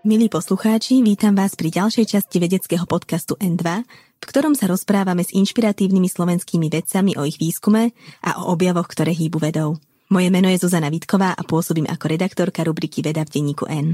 [0.00, 3.84] Milí poslucháči, vítam vás pri ďalšej časti vedeckého podcastu N2,
[4.16, 7.92] v ktorom sa rozprávame s inšpiratívnymi slovenskými vedcami o ich výskume
[8.24, 9.76] a o objavoch, ktoré hýbu vedou.
[10.08, 13.92] Moje meno je Zuzana Vitková a pôsobím ako redaktorka rubriky Veda v denníku N.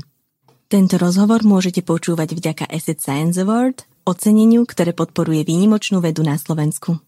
[0.70, 7.02] Tento rozhovor môžete počúvať vďaka Asset Science Award, oceneniu, ktoré podporuje výnimočnú vedu na Slovensku.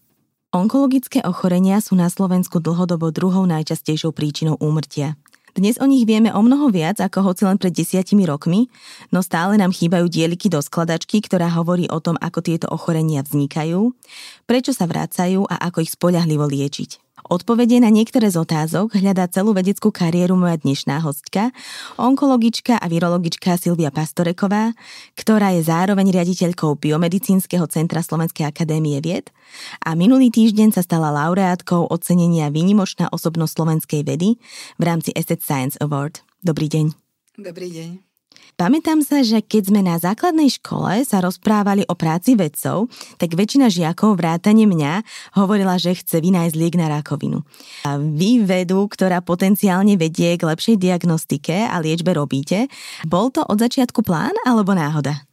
[0.51, 5.15] Onkologické ochorenia sú na Slovensku dlhodobo druhou najčastejšou príčinou úmrtia–
[5.59, 8.71] dnes o nich vieme o mnoho viac ako hoci len pred desiatimi rokmi,
[9.11, 13.91] no stále nám chýbajú dieliky do skladačky, ktorá hovorí o tom, ako tieto ochorenia vznikajú,
[14.47, 17.08] prečo sa vracajú a ako ich spoľahlivo liečiť.
[17.27, 21.51] Odpovede na niektoré z otázok hľadá celú vedeckú kariéru moja dnešná hostka,
[21.99, 24.71] onkologička a virologička Silvia Pastoreková,
[25.19, 29.27] ktorá je zároveň riaditeľkou Biomedicínskeho centra Slovenskej akadémie vied
[29.83, 34.39] a minulý týždeň sa stala laureátkou ocenenia Výnimočná osobnosť slovenskej vedy
[34.79, 36.23] v rámci Asset Science Award.
[36.39, 36.95] Dobrý deň.
[37.35, 38.08] Dobrý deň.
[38.59, 43.71] Pamätám sa, že keď sme na základnej škole sa rozprávali o práci vedcov, tak väčšina
[43.71, 45.07] žiakov vrátane mňa
[45.39, 47.47] hovorila, že chce vynájsť liek na rakovinu.
[47.87, 52.67] A vy vedu, ktorá potenciálne vedie k lepšej diagnostike a liečbe robíte,
[53.07, 55.23] bol to od začiatku plán alebo náhoda?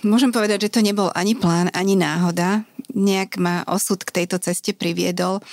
[0.00, 2.64] Môžem povedať, že to nebol ani plán, ani náhoda.
[2.96, 5.44] Nejak ma osud k tejto ceste priviedol.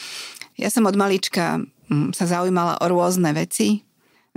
[0.56, 1.60] Ja som od malička
[1.92, 3.84] mm, sa zaujímala o rôzne veci,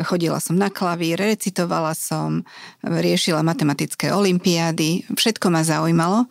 [0.01, 2.43] Chodila som na klavír, recitovala som,
[2.81, 6.27] riešila matematické olimpiády, všetko ma zaujímalo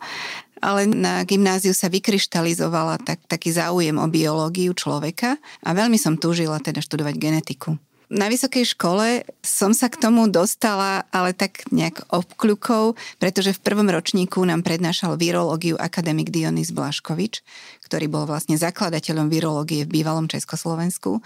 [0.60, 6.60] ale na gymnáziu sa vykryštalizovala tak, taký záujem o biológiu človeka a veľmi som túžila
[6.60, 7.80] teda študovať genetiku.
[8.10, 13.86] Na vysokej škole som sa k tomu dostala, ale tak nejak obkľukou, pretože v prvom
[13.86, 17.38] ročníku nám prednášal virológiu akademik Dionys Blaškovič,
[17.86, 21.22] ktorý bol vlastne zakladateľom virológie v bývalom Československu.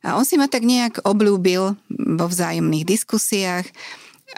[0.00, 3.68] A on si ma tak nejak oblúbil vo vzájomných diskusiách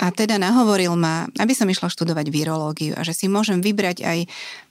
[0.01, 4.19] a teda nahovoril ma, aby som išla študovať virológiu a že si môžem vybrať aj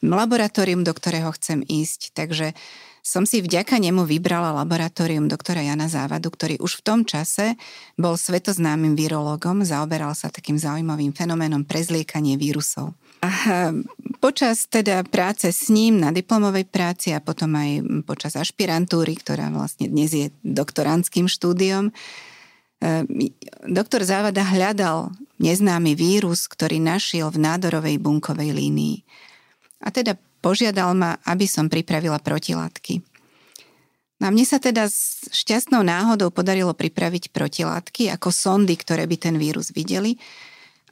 [0.01, 2.17] laboratórium, do ktorého chcem ísť.
[2.17, 2.57] Takže
[3.01, 7.57] som si vďaka nemu vybrala laboratórium doktora Jana Závadu, ktorý už v tom čase
[7.97, 12.93] bol svetoznámym virológom, zaoberal sa takým zaujímavým fenoménom prezliekanie vírusov.
[13.21, 13.29] A
[14.21, 19.89] počas teda práce s ním na diplomovej práci a potom aj počas ašpirantúry, ktorá vlastne
[19.89, 21.91] dnes je doktorantským štúdiom, e,
[23.65, 25.09] doktor Závada hľadal
[25.41, 29.01] neznámy vírus, ktorý našiel v nádorovej bunkovej línii.
[29.81, 30.13] A teda
[30.45, 33.01] požiadal ma, aby som pripravila protilátky.
[34.21, 39.35] No mne sa teda s šťastnou náhodou podarilo pripraviť protilátky ako sondy, ktoré by ten
[39.41, 40.21] vírus videli,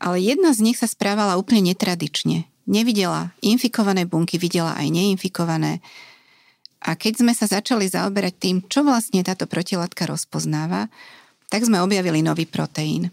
[0.01, 2.49] ale jedna z nich sa správala úplne netradične.
[2.69, 5.81] Nevidela infikované bunky, videla aj neinfikované.
[6.85, 10.87] A keď sme sa začali zaoberať tým, čo vlastne táto protilátka rozpoznáva,
[11.49, 13.09] tak sme objavili nový proteín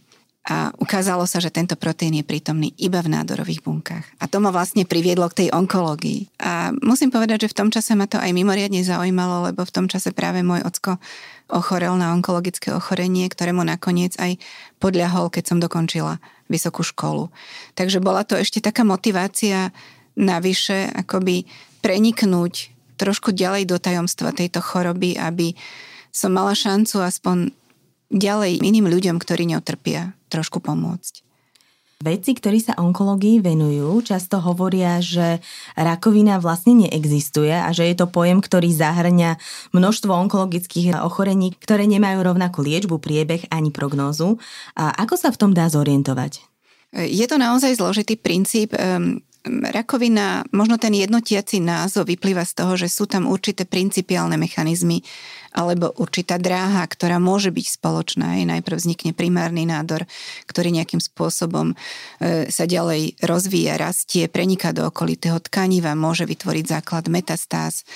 [0.46, 4.06] a ukázalo sa, že tento proteín je prítomný iba v nádorových bunkách.
[4.22, 6.38] A to ma vlastne priviedlo k tej onkológii.
[6.38, 9.90] A musím povedať, že v tom čase ma to aj mimoriadne zaujímalo, lebo v tom
[9.90, 11.02] čase práve môj ocko
[11.46, 14.38] ochorel na onkologické ochorenie, ktorému nakoniec aj
[14.82, 16.18] podľahol, keď som dokončila
[16.50, 17.30] vysokú školu.
[17.74, 19.70] Takže bola to ešte taká motivácia
[20.16, 21.46] navyše akoby
[21.82, 25.52] preniknúť trošku ďalej do tajomstva tejto choroby, aby
[26.14, 27.52] som mala šancu aspoň
[28.08, 31.25] ďalej iným ľuďom, ktorí neotrpia, trošku pomôcť.
[31.96, 35.40] Vedci, ktorí sa onkológii venujú, často hovoria, že
[35.80, 39.40] rakovina vlastne neexistuje a že je to pojem, ktorý zahrňa
[39.72, 44.36] množstvo onkologických ochorení, ktoré nemajú rovnakú liečbu, priebeh ani prognózu.
[44.76, 46.44] A ako sa v tom dá zorientovať?
[46.92, 48.76] Je to naozaj zložitý princíp.
[49.46, 55.06] Rakovina, možno ten jednotiaci názov vyplýva z toho, že sú tam určité principiálne mechanizmy,
[55.56, 58.36] alebo určitá dráha, ktorá môže byť spoločná.
[58.36, 60.04] Aj najprv vznikne primárny nádor,
[60.44, 61.74] ktorý nejakým spôsobom e,
[62.52, 67.88] sa ďalej rozvíja, rastie, preniká do okolitého tkaniva, môže vytvoriť základ metastáz.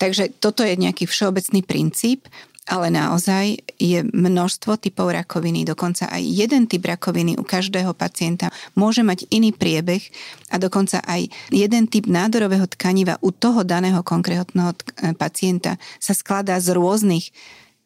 [0.00, 2.26] Takže toto je nejaký všeobecný princíp
[2.70, 9.02] ale naozaj je množstvo typov rakoviny, dokonca aj jeden typ rakoviny u každého pacienta môže
[9.02, 10.02] mať iný priebeh
[10.54, 14.78] a dokonca aj jeden typ nádorového tkaniva u toho daného konkrétneho
[15.18, 17.34] pacienta sa skladá z rôznych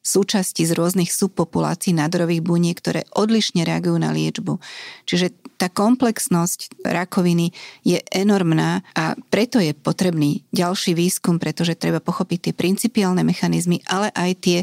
[0.07, 4.63] súčasti z rôznych subpopulácií nádorových buniek, ktoré odlišne reagujú na liečbu.
[5.03, 7.51] Čiže tá komplexnosť rakoviny
[7.83, 14.15] je enormná a preto je potrebný ďalší výskum, pretože treba pochopiť tie principiálne mechanizmy, ale
[14.15, 14.59] aj tie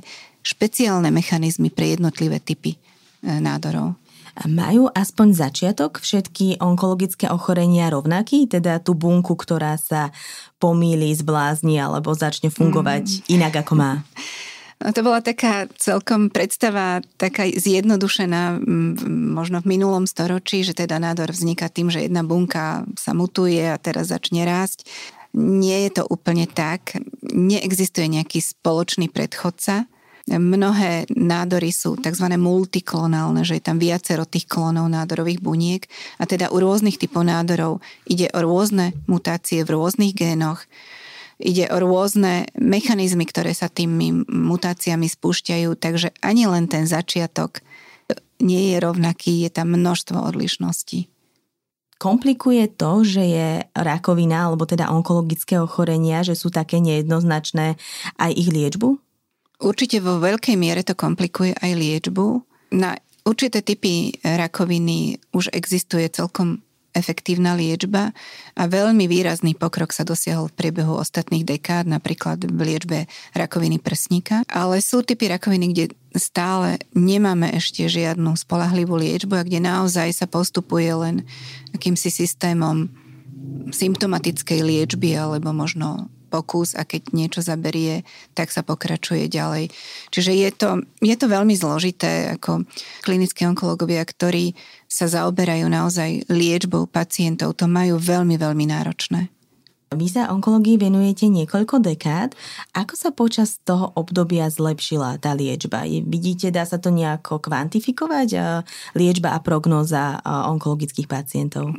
[0.46, 2.80] špeciálne mechanizmy pre jednotlivé typy e,
[3.28, 4.00] nádorov.
[4.34, 10.10] Majú aspoň začiatok všetky onkologické ochorenia rovnaký, teda tú bunku, ktorá sa
[10.58, 13.18] pomýli, zblázni alebo začne fungovať mm.
[13.30, 13.92] inak ako má?
[14.84, 18.60] No to bola taká celkom predstava, taká zjednodušená
[19.32, 23.80] možno v minulom storočí, že teda nádor vzniká tým, že jedna bunka sa mutuje a
[23.80, 24.84] teraz začne rásť.
[25.40, 27.00] Nie je to úplne tak.
[27.32, 29.88] Neexistuje nejaký spoločný predchodca.
[30.28, 32.28] Mnohé nádory sú tzv.
[32.36, 35.84] multiklonálne, že je tam viacero tých klonov nádorových buniek
[36.20, 40.64] a teda u rôznych typov nádorov ide o rôzne mutácie v rôznych génoch
[41.44, 47.60] Ide o rôzne mechanizmy, ktoré sa tými mutáciami spúšťajú, takže ani len ten začiatok
[48.40, 51.12] nie je rovnaký, je tam množstvo odlišností.
[52.00, 57.80] Komplikuje to, že je rakovina alebo teda onkologické ochorenia, že sú také nejednoznačné
[58.20, 59.00] aj ich liečbu?
[59.64, 62.44] Určite vo veľkej miere to komplikuje aj liečbu.
[62.76, 66.60] Na určité typy rakoviny už existuje celkom
[66.94, 68.14] efektívna liečba
[68.54, 73.00] a veľmi výrazný pokrok sa dosiahol v priebehu ostatných dekád, napríklad v liečbe
[73.34, 74.46] rakoviny prsníka.
[74.48, 80.30] Ale sú typy rakoviny, kde stále nemáme ešte žiadnu spolahlivú liečbu a kde naozaj sa
[80.30, 81.26] postupuje len
[81.74, 82.88] akýmsi systémom
[83.74, 88.02] symptomatickej liečby alebo možno pokus a keď niečo zaberie,
[88.34, 89.70] tak sa pokračuje ďalej.
[90.10, 90.70] Čiže je to,
[91.06, 92.66] je to veľmi zložité, ako
[93.06, 94.58] klinickí onkológovia, ktorí
[94.90, 99.30] sa zaoberajú naozaj liečbou pacientov, to majú veľmi, veľmi náročné.
[99.94, 102.34] Vy sa onkológii venujete niekoľko dekád.
[102.74, 105.86] Ako sa počas toho obdobia zlepšila tá liečba?
[105.86, 108.30] Vidíte, dá sa to nejako kvantifikovať?
[108.98, 111.78] Liečba a prognóza onkologických pacientov?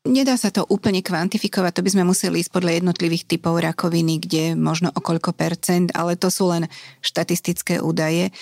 [0.00, 4.56] Nedá sa to úplne kvantifikovať, to by sme museli ísť podľa jednotlivých typov rakoviny, kde
[4.56, 6.72] možno o koľko percent, ale to sú len
[7.04, 8.32] štatistické údaje.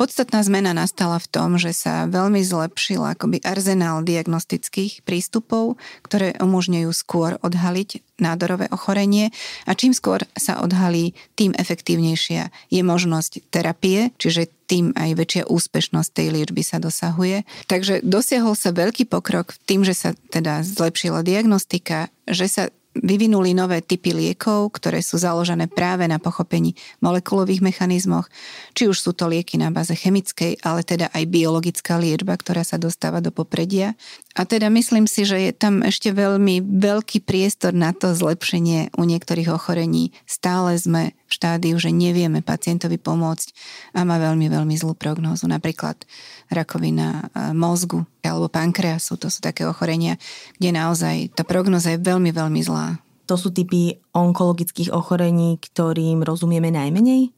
[0.00, 6.88] Podstatná zmena nastala v tom, že sa veľmi zlepšil akoby arzenál diagnostických prístupov, ktoré umožňujú
[6.96, 9.28] skôr odhaliť nádorové ochorenie
[9.68, 16.10] a čím skôr sa odhalí, tým efektívnejšia je možnosť terapie, čiže tým aj väčšia úspešnosť
[16.16, 17.44] tej liečby sa dosahuje.
[17.68, 23.78] Takže dosiahol sa veľký pokrok tým, že sa teda zlepšila diagnostika, že sa vyvinuli nové
[23.80, 28.26] typy liekov, ktoré sú založené práve na pochopení molekulových mechanizmoch,
[28.74, 32.82] či už sú to lieky na báze chemickej, ale teda aj biologická liečba, ktorá sa
[32.82, 33.94] dostáva do popredia.
[34.38, 39.02] A teda myslím si, že je tam ešte veľmi veľký priestor na to zlepšenie u
[39.02, 40.14] niektorých ochorení.
[40.22, 43.50] Stále sme v štádiu, že nevieme pacientovi pomôcť
[43.98, 45.50] a má veľmi, veľmi zlú prognózu.
[45.50, 45.98] Napríklad
[46.46, 49.18] rakovina e, mozgu alebo pankreasu.
[49.18, 50.14] To sú také ochorenia,
[50.62, 53.02] kde naozaj tá prognoza je veľmi, veľmi zlá.
[53.26, 57.34] To sú typy onkologických ochorení, ktorým rozumieme najmenej?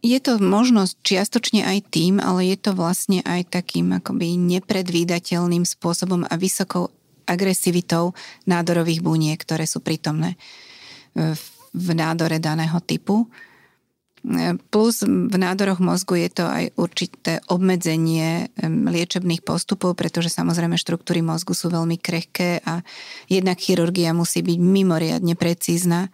[0.00, 6.24] Je to možnosť čiastočne aj tým, ale je to vlastne aj takým akoby nepredvídateľným spôsobom
[6.24, 6.88] a vysokou
[7.28, 8.16] agresivitou
[8.48, 10.40] nádorových buniek, ktoré sú prítomné
[11.14, 11.36] e,
[11.70, 13.28] v nádore daného typu.
[14.68, 21.56] Plus v nádoroch mozgu je to aj určité obmedzenie liečebných postupov, pretože samozrejme štruktúry mozgu
[21.56, 22.84] sú veľmi krehké a
[23.32, 26.12] jednak chirurgia musí byť mimoriadne precízna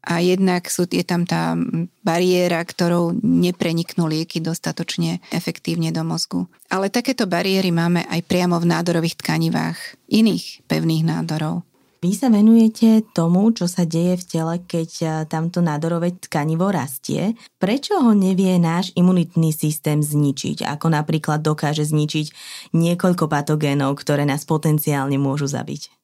[0.00, 1.52] a jednak sú, je tam tá
[2.00, 6.48] bariéra, ktorou nepreniknú lieky dostatočne efektívne do mozgu.
[6.72, 11.68] Ale takéto bariéry máme aj priamo v nádorových tkanivách iných pevných nádorov.
[12.00, 17.36] Vy sa venujete tomu, čo sa deje v tele, keď e, tamto nádorové tkanivo rastie.
[17.60, 20.64] Prečo ho nevie náš imunitný systém zničiť?
[20.64, 22.32] Ako napríklad dokáže zničiť
[22.72, 25.99] niekoľko patogénov, ktoré nás potenciálne môžu zabiť?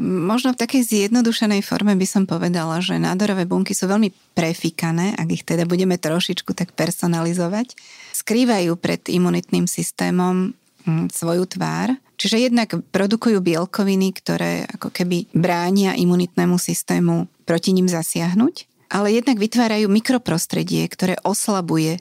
[0.00, 5.28] Možno v takej zjednodušenej forme by som povedala, že nádorové bunky sú veľmi prefikané, ak
[5.30, 7.78] ich teda budeme trošičku tak personalizovať.
[8.10, 10.50] Skrývajú pred imunitným systémom
[10.82, 17.90] hm, svoju tvár Čiže jednak produkujú bielkoviny, ktoré ako keby bránia imunitnému systému proti ním
[17.90, 21.98] zasiahnuť, ale jednak vytvárajú mikroprostredie, ktoré oslabuje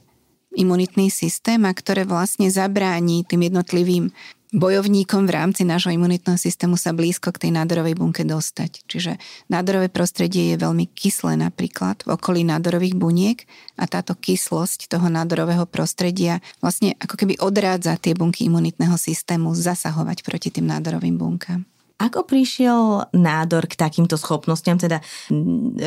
[0.53, 4.13] imunitný systém a ktoré vlastne zabráni tým jednotlivým
[4.53, 8.85] bojovníkom v rámci nášho imunitného systému sa blízko k tej nádorovej bunke dostať.
[8.85, 9.17] Čiže
[9.49, 15.65] nádorové prostredie je veľmi kyslé napríklad v okolí nádorových buniek a táto kyslosť toho nádorového
[15.65, 21.72] prostredia vlastne ako keby odrádza tie bunky imunitného systému zasahovať proti tým nádorovým bunkám.
[22.01, 24.81] Ako prišiel nádor k takýmto schopnostiam?
[24.81, 24.99] Teda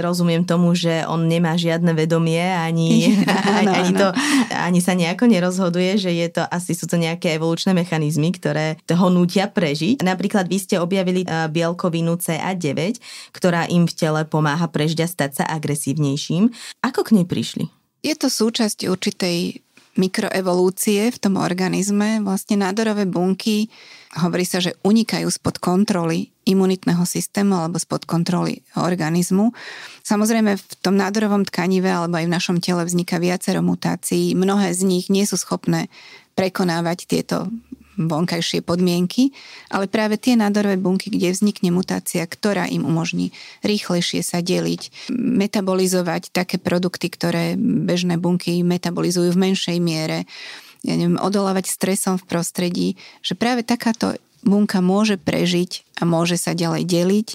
[0.01, 3.19] rozumiem tomu, že on nemá žiadne vedomie, ani,
[3.59, 4.09] ani, ani, to,
[4.55, 9.09] ani sa nejako nerozhoduje, že je to asi sú to nejaké evolučné mechanizmy, ktoré ho
[9.11, 10.07] nútia prežiť.
[10.07, 13.03] Napríklad vy ste objavili e, bielkovinu CA9,
[13.35, 16.55] ktorá im v tele pomáha prežiť a stať sa agresívnejším.
[16.87, 17.67] Ako k nej prišli?
[18.07, 19.66] Je to súčasť určitej
[19.97, 23.69] mikroevolúcie v tom organizme, vlastne nádorové bunky,
[24.17, 29.50] hovorí sa, že unikajú spod kontroly imunitného systému alebo spod kontroly organizmu.
[30.07, 34.33] Samozrejme v tom nádorovom tkanive alebo aj v našom tele vzniká viacero mutácií.
[34.38, 35.91] Mnohé z nich nie sú schopné
[36.38, 37.50] prekonávať tieto
[37.97, 39.33] vonkajšie podmienky,
[39.73, 43.33] ale práve tie nádorové bunky, kde vznikne mutácia, ktorá im umožní
[43.65, 50.29] rýchlejšie sa deliť, metabolizovať také produkty, ktoré bežné bunky metabolizujú v menšej miere,
[50.87, 52.88] ja neviem, odolávať stresom v prostredí,
[53.25, 54.15] že práve takáto
[54.47, 57.29] bunka môže prežiť a môže sa ďalej deliť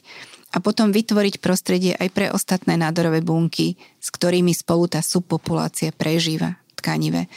[0.51, 6.59] a potom vytvoriť prostredie aj pre ostatné nádorové bunky, s ktorými spolu tá subpopulácia prežíva
[6.79, 7.27] tkanive.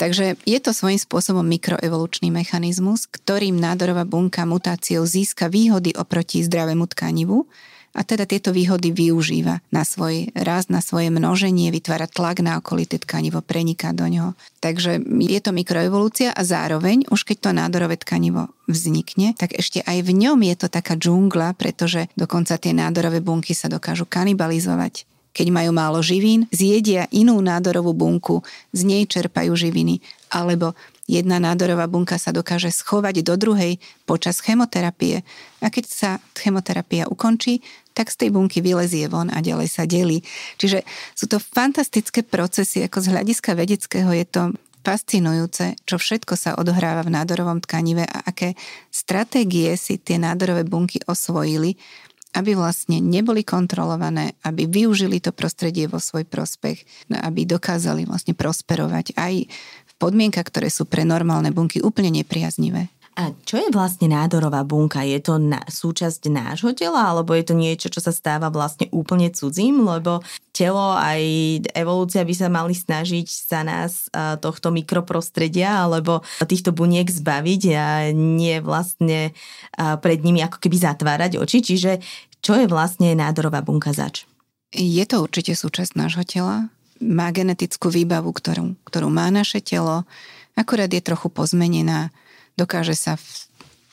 [0.00, 6.88] Takže je to svojím spôsobom mikroevolučný mechanizmus, ktorým nádorová bunka mutáciou získa výhody oproti zdravému
[6.88, 7.44] tkanivu
[7.92, 12.96] a teda tieto výhody využíva na svoj rast, na svoje množenie, vytvára tlak na okolité
[12.96, 14.32] tkanivo, preniká do ňoho.
[14.64, 20.00] Takže je to mikroevolúcia a zároveň, už keď to nádorové tkanivo vznikne, tak ešte aj
[20.06, 25.46] v ňom je to taká džungla, pretože dokonca tie nádorové bunky sa dokážu kanibalizovať keď
[25.54, 28.42] majú málo živín, zjedia inú nádorovú bunku,
[28.74, 30.74] z nej čerpajú živiny, alebo
[31.10, 35.26] jedna nádorová bunka sa dokáže schovať do druhej počas chemoterapie.
[35.58, 37.62] A keď sa chemoterapia ukončí,
[37.94, 40.22] tak z tej bunky vylezie von a ďalej sa delí.
[40.58, 40.86] Čiže
[41.18, 44.42] sú to fantastické procesy, ako z hľadiska vedeckého je to
[44.80, 48.56] fascinujúce, čo všetko sa odohráva v nádorovom tkanive a aké
[48.88, 51.76] stratégie si tie nádorové bunky osvojili,
[52.30, 58.38] aby vlastne neboli kontrolované, aby využili to prostredie vo svoj prospech, no, aby dokázali vlastne
[58.38, 59.34] prosperovať aj
[59.86, 62.86] v podmienkach, ktoré sú pre normálne bunky úplne nepriaznivé.
[63.20, 65.04] A čo je vlastne nádorová bunka?
[65.04, 69.28] Je to na, súčasť nášho tela, alebo je to niečo, čo sa stáva vlastne úplne
[69.28, 69.84] cudzím?
[69.84, 70.24] Lebo
[70.56, 71.20] telo aj
[71.76, 74.08] evolúcia by sa mali snažiť sa nás
[74.40, 79.36] tohto mikroprostredia alebo týchto buniek zbaviť a nie vlastne
[79.76, 81.60] pred nimi ako keby zatvárať oči.
[81.60, 82.00] Čiže
[82.40, 84.24] čo je vlastne nádorová bunka zač?
[84.72, 86.72] Je to určite súčasť nášho tela.
[87.04, 90.08] Má genetickú výbavu, ktorú, ktorú má naše telo.
[90.56, 92.08] Akurát je trochu pozmenená
[92.60, 93.24] dokáže sa v,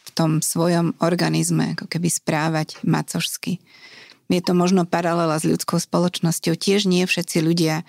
[0.04, 3.64] v tom svojom organizme ako keby správať macožsky.
[4.28, 6.60] Je to možno paralela s ľudskou spoločnosťou.
[6.60, 7.88] Tiež nie všetci ľudia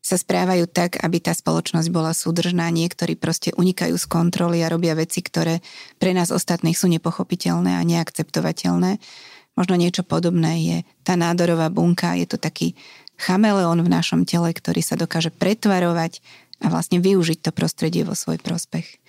[0.00, 2.68] sa správajú tak, aby tá spoločnosť bola súdržná.
[2.72, 5.60] Niektorí proste unikajú z kontroly a robia veci, ktoré
[6.00, 9.00] pre nás ostatných sú nepochopiteľné a neakceptovateľné.
[9.56, 12.72] Možno niečo podobné je tá nádorová bunka, je to taký
[13.20, 16.24] chameleón v našom tele, ktorý sa dokáže pretvarovať
[16.64, 19.00] a vlastne využiť to prostredie vo svoj prospech.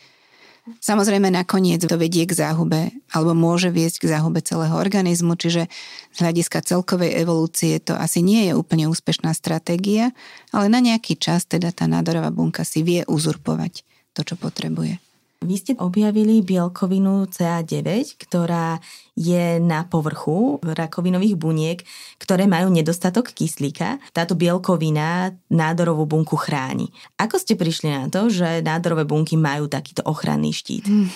[0.61, 5.65] Samozrejme nakoniec to vedie k záhube alebo môže viesť k záhube celého organizmu, čiže
[6.13, 10.13] z hľadiska celkovej evolúcie to asi nie je úplne úspešná stratégia,
[10.53, 13.81] ale na nejaký čas teda tá nádorová bunka si vie uzurpovať
[14.13, 15.01] to, čo potrebuje.
[15.41, 18.77] Vy ste objavili bielkovinu CA9, ktorá
[19.17, 21.79] je na povrchu rakovinových buniek,
[22.21, 23.97] ktoré majú nedostatok kyslíka.
[24.13, 26.93] Táto bielkovina nádorovú bunku chráni.
[27.17, 30.85] Ako ste prišli na to, že nádorové bunky majú takýto ochranný štít?
[30.85, 31.09] Hmm.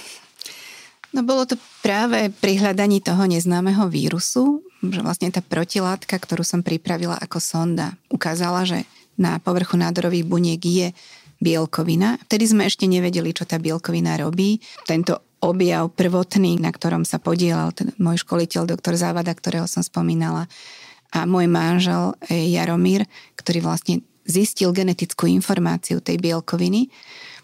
[1.14, 1.56] No bolo to
[1.86, 7.94] práve pri hľadaní toho neznámeho vírusu, že vlastne tá protilátka, ktorú som pripravila ako sonda,
[8.10, 10.88] ukázala, že na povrchu nádorových buniek je
[11.40, 12.20] bielkovina.
[12.26, 14.60] Vtedy sme ešte nevedeli, čo tá bielkovina robí.
[14.88, 20.50] Tento objav prvotný, na ktorom sa podielal ten môj školiteľ, doktor Závada, ktorého som spomínala,
[21.16, 23.08] a môj manžel e, Jaromír,
[23.40, 26.92] ktorý vlastne zistil genetickú informáciu tej bielkoviny,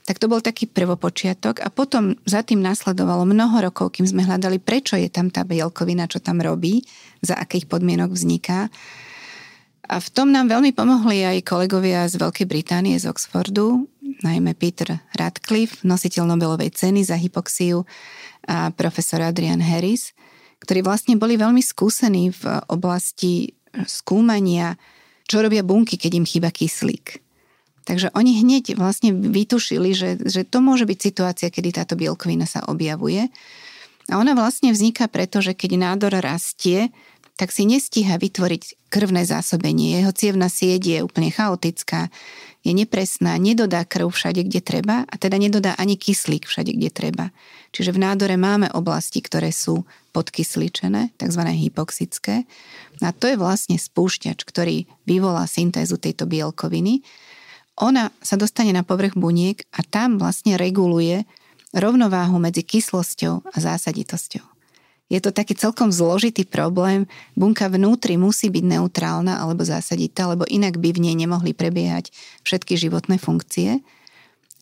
[0.02, 4.58] tak to bol taký prvopočiatok a potom za tým nasledovalo mnoho rokov, kým sme hľadali,
[4.58, 6.82] prečo je tam tá bielkovina, čo tam robí,
[7.22, 8.68] za akých podmienok vzniká.
[9.90, 13.90] A v tom nám veľmi pomohli aj kolegovia z Veľkej Británie, z Oxfordu,
[14.22, 17.84] najmä Peter Radcliffe, nositeľ Nobelovej ceny za hypoxiu
[18.46, 20.14] a profesor Adrian Harris,
[20.62, 23.58] ktorí vlastne boli veľmi skúsení v oblasti
[23.90, 24.78] skúmania,
[25.26, 27.22] čo robia bunky, keď im chýba kyslík.
[27.82, 32.62] Takže oni hneď vlastne vytušili, že, že to môže byť situácia, kedy táto bielkovina sa
[32.70, 33.26] objavuje.
[34.12, 36.94] A ona vlastne vzniká preto, že keď nádor rastie,
[37.42, 39.98] tak si nestíha vytvoriť krvné zásobenie.
[39.98, 42.14] Jeho cievna sieť je úplne chaotická,
[42.62, 47.26] je nepresná, nedodá krv všade, kde treba a teda nedodá ani kyslík všade, kde treba.
[47.74, 51.42] Čiže v nádore máme oblasti, ktoré sú podkysličené, tzv.
[51.42, 52.46] hypoxické.
[53.02, 57.02] A to je vlastne spúšťač, ktorý vyvolá syntézu tejto bielkoviny.
[57.82, 61.26] Ona sa dostane na povrch buniek a tam vlastne reguluje
[61.74, 64.51] rovnováhu medzi kyslosťou a zásaditosťou.
[65.12, 67.04] Je to taký celkom zložitý problém.
[67.36, 72.16] Bunka vnútri musí byť neutrálna alebo zásaditá, lebo inak by v nej nemohli prebiehať
[72.48, 73.84] všetky životné funkcie.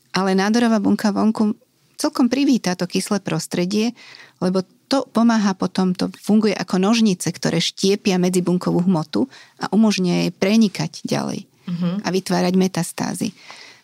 [0.10, 1.54] ale nádorová bunka vonku
[2.00, 3.94] celkom privíta to kyslé prostredie,
[4.42, 9.30] lebo to pomáha potom, to funguje ako nožnice, ktoré štiepia medzibunkovú hmotu
[9.62, 12.02] a umožňuje jej prenikať ďalej uh-huh.
[12.02, 13.30] a vytvárať metastázy.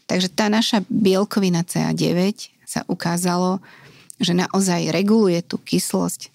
[0.10, 3.62] Takže tá naša bielkovina CA9 sa ukázalo,
[4.18, 6.35] že naozaj reguluje tú kyslosť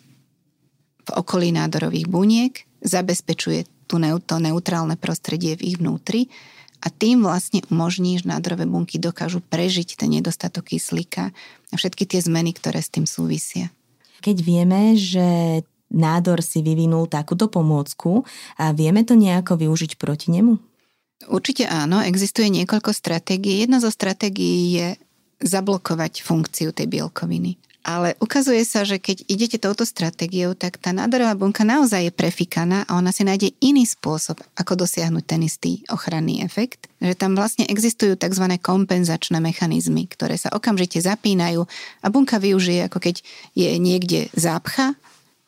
[1.10, 2.54] v okolí nádorových buniek,
[2.86, 6.30] zabezpečuje tú to neutrálne prostredie v ich vnútri
[6.80, 11.34] a tým vlastne umožní, že nádorové bunky dokážu prežiť ten nedostatok kyslíka
[11.70, 13.68] a všetky tie zmeny, ktoré s tým súvisia.
[14.22, 18.24] Keď vieme, že nádor si vyvinul takúto pomôcku
[18.56, 20.56] a vieme to nejako využiť proti nemu?
[21.28, 23.68] Určite áno, existuje niekoľko stratégií.
[23.68, 24.88] Jedna zo stratégií je
[25.44, 27.59] zablokovať funkciu tej bielkoviny.
[27.80, 32.84] Ale ukazuje sa, že keď idete touto stratégiou, tak tá nádorová bunka naozaj je prefikaná
[32.84, 36.92] a ona si nájde iný spôsob, ako dosiahnuť ten istý ochranný efekt.
[37.00, 38.60] Že tam vlastne existujú tzv.
[38.60, 41.64] kompenzačné mechanizmy, ktoré sa okamžite zapínajú
[42.04, 43.24] a bunka využije, ako keď
[43.56, 44.92] je niekde zápcha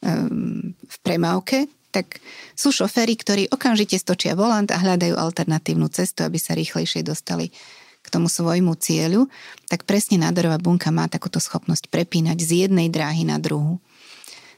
[0.00, 2.24] um, v premávke, tak
[2.56, 7.52] sú šoféry, ktorí okamžite stočia volant a hľadajú alternatívnu cestu, aby sa rýchlejšie dostali
[8.02, 9.30] k tomu svojmu cieľu,
[9.70, 13.78] tak presne nádorová bunka má takúto schopnosť prepínať z jednej dráhy na druhu.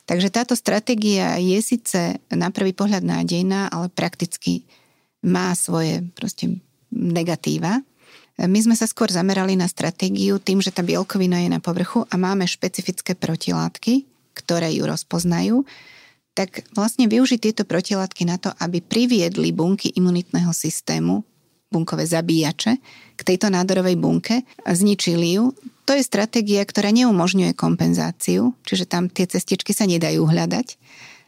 [0.04, 4.68] Takže táto stratégia je síce na prvý pohľad nádejná, ale prakticky
[5.24, 6.60] má svoje proste
[6.92, 7.80] negatíva.
[8.36, 12.14] My sme sa skôr zamerali na stratégiu tým, že tá bielkovina je na povrchu a
[12.20, 14.04] máme špecifické protilátky,
[14.36, 15.64] ktoré ju rozpoznajú,
[16.34, 21.22] tak vlastne využiť tieto protilátky na to, aby priviedli bunky imunitného systému
[21.74, 22.78] bunkové zabíjače
[23.18, 25.50] k tejto nádorovej bunke zničili ju.
[25.84, 30.78] To je stratégia, ktorá neumožňuje kompenzáciu, čiže tam tie cestičky sa nedajú hľadať,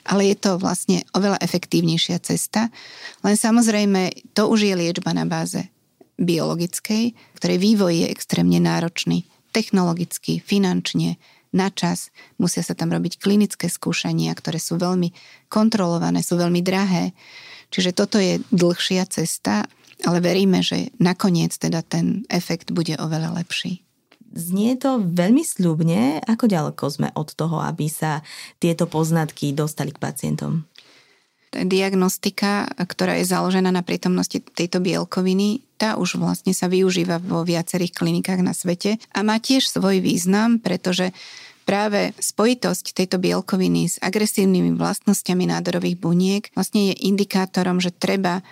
[0.06, 2.70] ale je to vlastne oveľa efektívnejšia cesta.
[3.26, 5.66] Len samozrejme, to už je liečba na báze
[6.16, 11.20] biologickej, ktorej vývoj je extrémne náročný, technologicky, finančne,
[11.56, 15.08] na čas, musia sa tam robiť klinické skúšania, ktoré sú veľmi
[15.48, 17.16] kontrolované, sú veľmi drahé.
[17.72, 19.64] Čiže toto je dlhšia cesta
[20.04, 23.86] ale veríme, že nakoniec teda ten efekt bude oveľa lepší.
[24.36, 26.20] Znie to veľmi sľubne.
[26.28, 28.20] Ako ďaleko sme od toho, aby sa
[28.60, 30.68] tieto poznatky dostali k pacientom?
[31.56, 37.96] Diagnostika, ktorá je založená na prítomnosti tejto bielkoviny, tá už vlastne sa využíva vo viacerých
[37.96, 41.16] klinikách na svete a má tiež svoj význam, pretože
[41.64, 48.44] práve spojitosť tejto bielkoviny s agresívnymi vlastnosťami nádorových buniek vlastne je indikátorom, že treba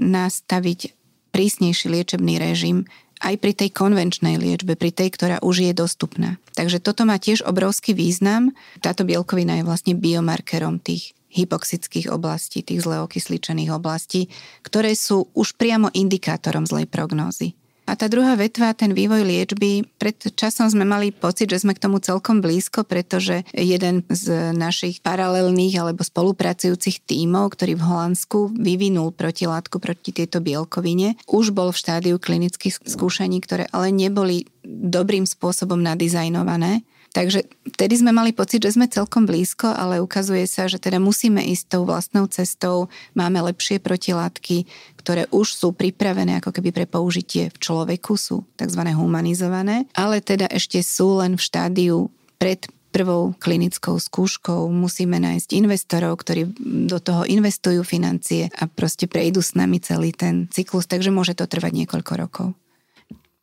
[0.00, 0.96] nastaviť
[1.30, 2.88] prísnejší liečebný režim
[3.20, 6.40] aj pri tej konvenčnej liečbe, pri tej, ktorá už je dostupná.
[6.56, 8.56] Takže toto má tiež obrovský význam.
[8.80, 14.32] Táto bielkovina je vlastne biomarkerom tých hypoxických oblastí, tých zle okysličených oblastí,
[14.66, 17.59] ktoré sú už priamo indikátorom zlej prognózy.
[17.90, 21.82] A tá druhá vetva, ten vývoj liečby, pred časom sme mali pocit, že sme k
[21.82, 29.10] tomu celkom blízko, pretože jeden z našich paralelných alebo spolupracujúcich tímov, ktorý v Holandsku vyvinul
[29.10, 35.82] protilátku proti tejto bielkovine, už bol v štádiu klinických skúšaní, ktoré ale neboli dobrým spôsobom
[35.82, 37.42] nadizajnované Takže
[37.74, 41.74] vtedy sme mali pocit, že sme celkom blízko, ale ukazuje sa, že teda musíme ísť
[41.74, 42.86] tou vlastnou cestou.
[43.18, 44.62] Máme lepšie protilátky,
[45.02, 48.82] ktoré už sú pripravené ako keby pre použitie v človeku, sú tzv.
[48.94, 51.96] humanizované, ale teda ešte sú len v štádiu
[52.38, 56.50] pred prvou klinickou skúškou musíme nájsť investorov, ktorí
[56.90, 61.46] do toho investujú financie a proste prejdú s nami celý ten cyklus, takže môže to
[61.46, 62.46] trvať niekoľko rokov.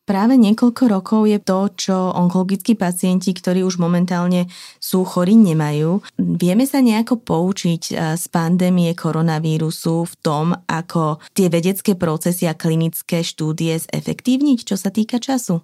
[0.08, 4.48] Práve niekoľko rokov je to, čo onkologickí pacienti, ktorí už momentálne
[4.80, 6.00] sú chorí, nemajú.
[6.16, 12.56] Vieme sa nejako poučiť eh, z pandémie koronavírusu v tom, ako tie vedecké procesy a
[12.56, 15.60] klinické štúdie zefektívniť, čo sa týka času?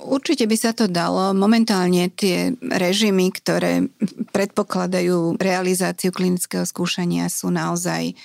[0.00, 1.36] Určite by sa to dalo.
[1.36, 3.84] Momentálne tie režimy, ktoré
[4.32, 8.16] predpokladajú realizáciu klinického skúšania sú naozaj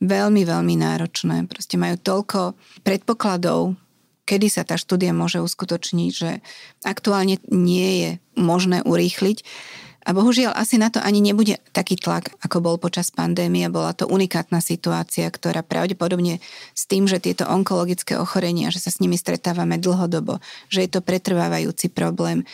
[0.00, 1.48] veľmi, veľmi náročné.
[1.48, 2.40] Proste majú toľko
[2.84, 3.76] predpokladov,
[4.28, 6.44] kedy sa tá štúdia môže uskutočniť, že
[6.84, 9.40] aktuálne nie je možné urýchliť.
[10.08, 13.68] A bohužiaľ asi na to ani nebude taký tlak, ako bol počas pandémie.
[13.68, 16.40] Bola to unikátna situácia, ktorá pravdepodobne
[16.72, 20.40] s tým, že tieto onkologické ochorenia, že sa s nimi stretávame dlhodobo,
[20.72, 22.48] že je to pretrvávajúci problém,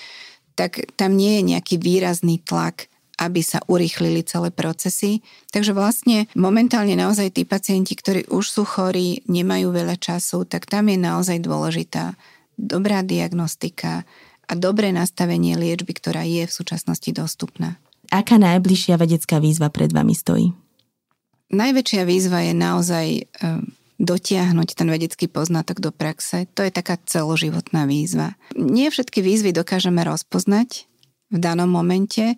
[0.59, 2.91] tak tam nie je nejaký výrazný tlak
[3.25, 5.25] aby sa urýchlili celé procesy.
[5.51, 10.93] Takže vlastne momentálne naozaj tí pacienti, ktorí už sú chorí, nemajú veľa času, tak tam
[10.93, 12.15] je naozaj dôležitá
[12.55, 14.07] dobrá diagnostika
[14.45, 17.81] a dobré nastavenie liečby, ktorá je v súčasnosti dostupná.
[18.13, 20.53] Aká najbližšia vedecká výzva pred vami stojí?
[21.55, 23.23] Najväčšia výzva je naozaj e,
[24.01, 28.35] dotiahnuť ten vedecký poznatok do praxe, to je taká celoživotná výzva.
[28.59, 30.87] Nie všetky výzvy dokážeme rozpoznať
[31.31, 32.37] v danom momente.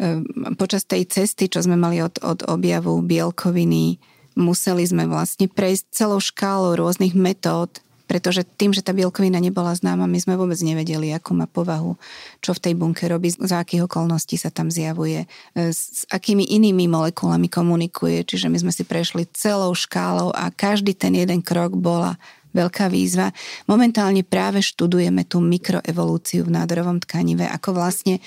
[0.00, 0.24] Ehm,
[0.56, 4.00] počas tej cesty, čo sme mali od, od objavu bielkoviny,
[4.32, 7.68] museli sme vlastne prejsť celou škálou rôznych metód,
[8.08, 12.00] pretože tým, že tá bielkovina nebola známa, my sme vôbec nevedeli, akú má povahu,
[12.40, 16.90] čo v tej bunke robí, za akých okolností sa tam zjavuje, e, s akými inými
[16.90, 18.24] molekulami komunikuje.
[18.26, 22.18] Čiže my sme si prešli celou škálou a každý ten jeden krok bola
[22.50, 23.30] veľká výzva.
[23.70, 28.18] Momentálne práve študujeme tú mikroevolúciu v nádorovom tkanive, ako vlastne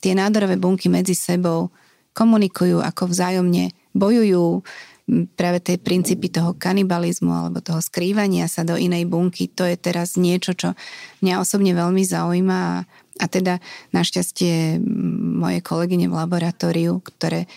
[0.00, 1.70] tie nádorové bunky medzi sebou
[2.16, 4.64] komunikujú, ako vzájomne bojujú,
[5.34, 10.14] práve tie princípy toho kanibalizmu alebo toho skrývania sa do inej bunky, to je teraz
[10.14, 10.78] niečo, čo
[11.22, 12.76] mňa osobne veľmi zaujíma a,
[13.18, 13.58] a teda
[13.90, 14.78] našťastie
[15.40, 17.50] moje kolegyne v laboratóriu, ktoré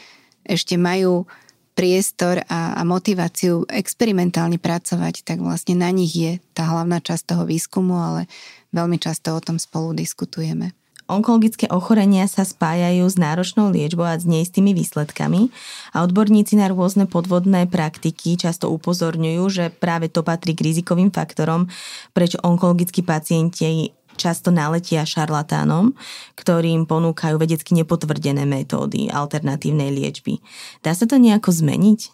[0.43, 1.29] ešte majú
[1.73, 7.43] priestor a, a motiváciu experimentálne pracovať, tak vlastne na nich je tá hlavná časť toho
[7.49, 8.29] výskumu, ale
[8.73, 10.73] veľmi často o tom spolu diskutujeme.
[11.03, 15.51] Onkologické ochorenia sa spájajú s náročnou liečbou a s neistými výsledkami
[15.91, 21.67] a odborníci na rôzne podvodné praktiky často upozorňujú, že práve to patrí k rizikovým faktorom,
[22.15, 25.91] prečo onkologickí pacienti často naletia šarlatánom,
[26.39, 30.39] ktorým ponúkajú vedecky nepotvrdené metódy alternatívnej liečby.
[30.85, 32.13] Dá sa to nejako zmeniť?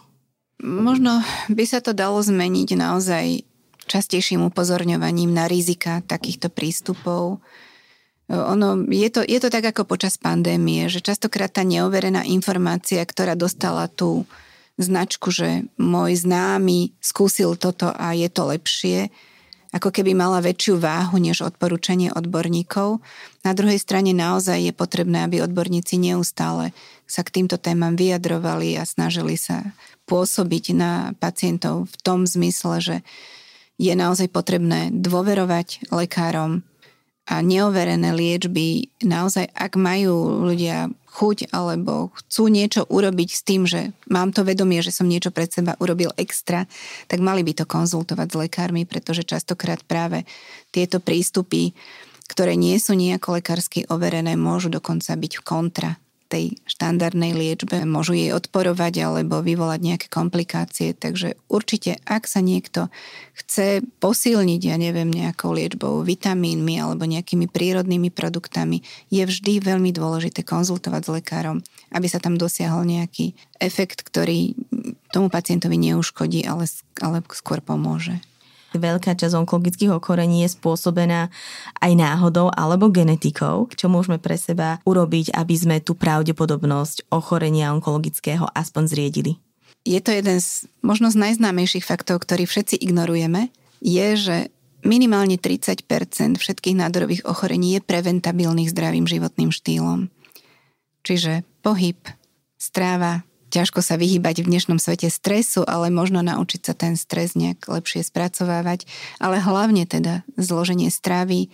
[0.59, 3.47] Možno by sa to dalo zmeniť naozaj
[3.89, 7.39] častejším upozorňovaním na rizika takýchto prístupov,
[8.29, 13.33] ono, je to, je to tak ako počas pandémie, že častokrát tá neoverená informácia, ktorá
[13.33, 14.29] dostala tú
[14.77, 19.11] značku, že môj známy skúsil toto a je to lepšie,
[19.69, 23.01] ako keby mala väčšiu váhu než odporúčanie odborníkov.
[23.45, 26.73] Na druhej strane naozaj je potrebné, aby odborníci neustále
[27.05, 29.73] sa k týmto témam vyjadrovali a snažili sa
[30.09, 32.95] pôsobiť na pacientov v tom zmysle, že
[33.77, 36.65] je naozaj potrebné dôverovať lekárom,
[37.29, 43.93] a neoverené liečby, naozaj ak majú ľudia chuť alebo chcú niečo urobiť s tým, že
[44.09, 46.65] mám to vedomie, že som niečo pred seba urobil extra,
[47.05, 50.25] tak mali by to konzultovať s lekármi, pretože častokrát práve
[50.73, 51.77] tieto prístupy,
[52.25, 58.31] ktoré nie sú nejako lekársky overené, môžu dokonca byť kontra tej štandardnej liečbe, môžu jej
[58.37, 60.93] odporovať alebo vyvolať nejaké komplikácie.
[60.93, 62.93] Takže určite, ak sa niekto
[63.33, 70.45] chce posilniť, ja neviem, nejakou liečbou, vitamínmi alebo nejakými prírodnými produktami, je vždy veľmi dôležité
[70.45, 71.57] konzultovať s lekárom,
[71.89, 74.53] aby sa tam dosiahol nejaký efekt, ktorý
[75.09, 76.69] tomu pacientovi neuškodí, ale,
[77.01, 78.21] ale skôr pomôže.
[78.77, 81.33] Veľká časť onkologických ochorení je spôsobená
[81.81, 88.45] aj náhodou alebo genetikou, čo môžeme pre seba urobiť, aby sme tú pravdepodobnosť ochorenia onkologického
[88.53, 89.41] aspoň zriedili.
[89.87, 94.37] Je to jeden z možno z najznámejších faktov, ktorý všetci ignorujeme, je, že
[94.83, 95.87] minimálne 30%
[96.37, 100.11] všetkých nádorových ochorení je preventabilných zdravým životným štýlom.
[101.03, 101.97] Čiže pohyb,
[102.59, 107.65] stráva, ťažko sa vyhýbať v dnešnom svete stresu, ale možno naučiť sa ten stres nejak
[107.65, 108.85] lepšie spracovávať.
[109.17, 111.49] Ale hlavne teda zloženie stravy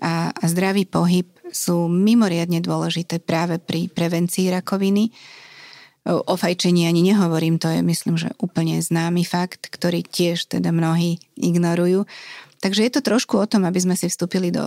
[0.00, 5.10] a, a zdravý pohyb sú mimoriadne dôležité práve pri prevencii rakoviny.
[6.06, 11.20] O fajčení ani nehovorím, to je myslím, že úplne známy fakt, ktorý tiež teda mnohí
[11.36, 12.08] ignorujú.
[12.64, 14.64] Takže je to trošku o tom, aby sme si vstúpili do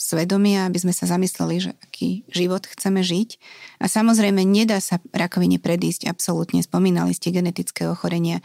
[0.00, 3.36] svedomia, aby sme sa zamysleli, že aký život chceme žiť.
[3.84, 6.64] A samozrejme, nedá sa rakovine predísť absolútne.
[6.64, 8.40] Spomínali ste genetické ochorenia.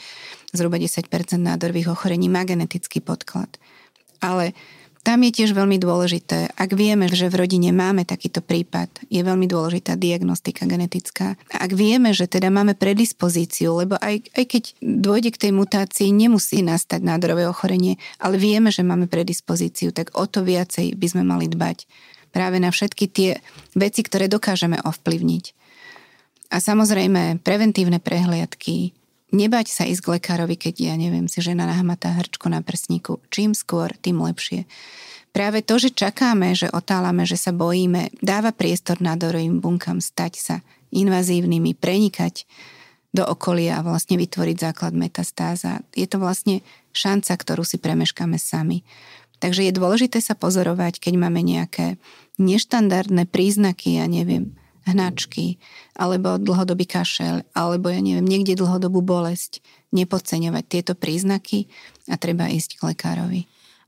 [0.52, 1.08] Zhruba 10%
[1.40, 3.56] nádorových ochorení má genetický podklad.
[4.20, 4.52] Ale
[5.06, 9.46] tam je tiež veľmi dôležité, ak vieme, že v rodine máme takýto prípad, je veľmi
[9.46, 11.38] dôležitá diagnostika genetická.
[11.54, 16.66] Ak vieme, že teda máme predispozíciu, lebo aj, aj keď dôjde k tej mutácii, nemusí
[16.66, 21.46] nastať nádorové ochorenie, ale vieme, že máme predispozíciu, tak o to viacej by sme mali
[21.54, 21.86] dbať
[22.34, 23.38] práve na všetky tie
[23.78, 25.46] veci, ktoré dokážeme ovplyvniť.
[26.50, 32.14] A samozrejme, preventívne prehliadky, nebať sa ísť k lekárovi, keď, ja neviem, si žena nahmatá
[32.14, 33.24] hrčko na prsníku.
[33.34, 34.70] Čím skôr, tým lepšie.
[35.36, 40.56] Práve to, že čakáme, že otálame, že sa bojíme, dáva priestor nádorovým bunkám stať sa
[40.96, 42.48] invazívnymi, prenikať
[43.12, 45.84] do okolia a vlastne vytvoriť základ metastáza.
[45.96, 48.84] Je to vlastne šanca, ktorú si premeškáme sami.
[49.40, 52.00] Takže je dôležité sa pozorovať, keď máme nejaké
[52.40, 55.58] neštandardné príznaky, ja neviem, hnačky,
[55.98, 59.60] alebo dlhodobý kašel, alebo ja neviem, niekde dlhodobú bolesť,
[59.92, 61.68] nepodceňovať tieto príznaky
[62.10, 63.42] a treba ísť k lekárovi.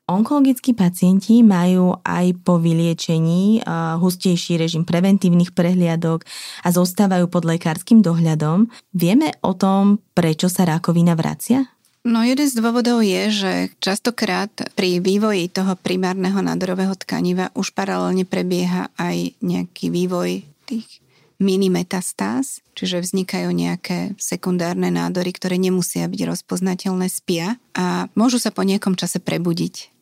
[0.07, 3.59] Onkologickí pacienti majú aj po vyliečení
[3.99, 6.23] hustejší režim preventívnych prehliadok
[6.63, 8.71] a zostávajú pod lekárskym dohľadom.
[8.95, 11.67] Vieme o tom, prečo sa rakovina vracia?
[12.07, 14.47] No jeden z dôvodov je, že častokrát
[14.79, 20.99] pri vývoji toho primárneho nádorového tkaniva už paralelne prebieha aj nejaký vývoj tých
[21.37, 28.49] mini metastáz, čiže vznikajú nejaké sekundárne nádory, ktoré nemusia byť rozpoznateľné spia a môžu sa
[28.49, 29.93] po nejakom čase prebudiť.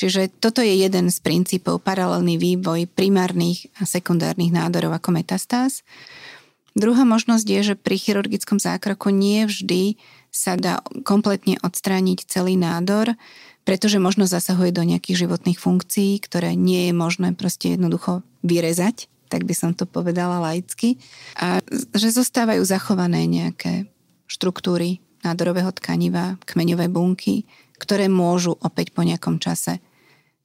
[0.00, 5.84] Čiže toto je jeden z princípov paralelný vývoj primárnych a sekundárnych nádorov ako metastáz.
[6.72, 10.00] Druhá možnosť je, že pri chirurgickom zákroku nie vždy
[10.32, 13.12] sa dá kompletne odstrániť celý nádor,
[13.68, 19.46] pretože možno zasahuje do nejakých životných funkcií, ktoré nie je možné proste jednoducho vyrezať, tak
[19.46, 20.98] by som to povedala laicky.
[21.38, 21.62] A
[21.94, 23.86] že zostávajú zachované nejaké
[24.26, 27.46] štruktúry nádorového tkaniva, kmeňové bunky,
[27.78, 29.78] ktoré môžu opäť po nejakom čase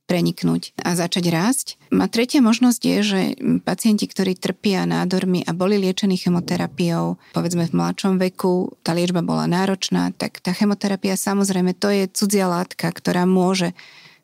[0.06, 1.68] preniknúť a začať rásť.
[1.90, 3.22] A tretia možnosť je, že
[3.66, 9.50] pacienti, ktorí trpia nádormi a boli liečení chemoterapiou, povedzme v mladšom veku, tá liečba bola
[9.50, 13.74] náročná, tak tá chemoterapia samozrejme to je cudzia látka, ktorá môže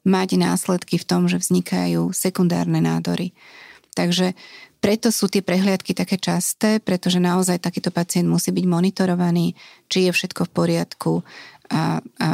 [0.06, 3.34] mať následky v tom, že vznikajú sekundárne nádory.
[3.91, 4.34] Takže
[4.82, 9.54] preto sú tie prehliadky také časté, pretože naozaj takýto pacient musí byť monitorovaný,
[9.91, 11.13] či je všetko v poriadku
[11.69, 12.27] a, a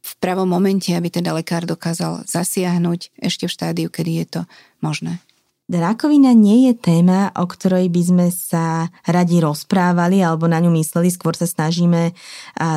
[0.00, 4.40] v pravom momente, aby teda lekár dokázal zasiahnuť ešte v štádiu, kedy je to
[4.82, 5.22] možné.
[5.70, 11.14] Rakovina nie je téma, o ktorej by sme sa radi rozprávali alebo na ňu mysleli,
[11.14, 12.10] skôr sa snažíme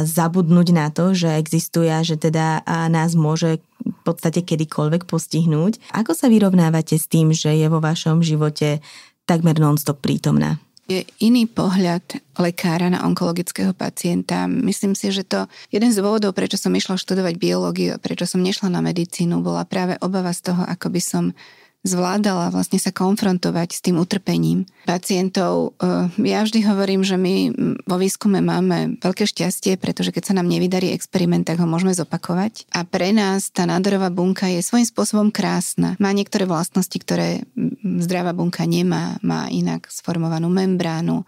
[0.05, 2.61] zabudnúť na to, že existuje a že teda
[2.93, 5.81] nás môže v podstate kedykoľvek postihnúť.
[5.89, 8.85] Ako sa vyrovnávate s tým, že je vo vašom živote
[9.25, 10.61] takmer non-stop prítomná?
[10.83, 12.03] je iný pohľad
[12.35, 14.51] lekára na onkologického pacienta.
[14.51, 18.43] Myslím si, že to jeden z dôvodov, prečo som išla študovať biológiu a prečo som
[18.43, 21.23] nešla na medicínu, bola práve obava z toho, ako by som
[21.83, 25.75] zvládala vlastne sa konfrontovať s tým utrpením pacientov.
[25.83, 27.51] Eh, ja vždy hovorím, že my
[27.83, 32.71] vo výskume máme veľké šťastie, pretože keď sa nám nevydarí experiment, tak ho môžeme zopakovať.
[32.71, 35.99] A pre nás tá nádorová bunka je svojím spôsobom krásna.
[35.99, 37.43] Má niektoré vlastnosti, ktoré
[37.83, 39.19] zdravá bunka nemá.
[39.19, 41.27] Má inak sformovanú membránu,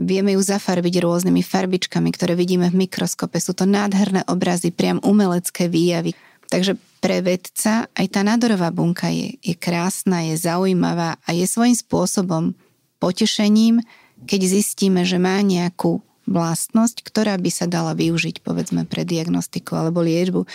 [0.00, 3.36] Vieme ju zafarbiť rôznymi farbičkami, ktoré vidíme v mikroskope.
[3.36, 6.16] Sú to nádherné obrazy, priam umelecké výjavy.
[6.48, 11.74] Takže pre vedca aj tá nádorová bunka je, je krásna, je zaujímavá a je svojím
[11.74, 12.54] spôsobom
[13.02, 13.82] potešením,
[14.22, 15.98] keď zistíme, že má nejakú
[16.30, 20.46] vlastnosť, ktorá by sa dala využiť povedzme pre diagnostiku alebo liečbu.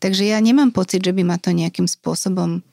[0.00, 2.64] Takže ja nemám pocit, že by ma to nejakým spôsobom